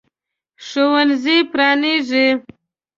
ښوونځی 0.67 1.37
پرانیزي. 1.51 2.27